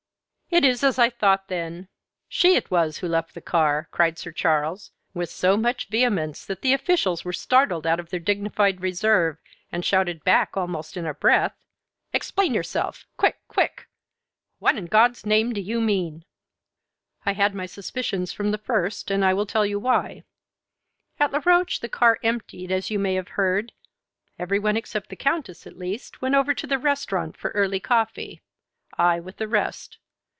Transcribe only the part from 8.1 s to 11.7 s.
dignified reserve, and shouted back almost in a breath: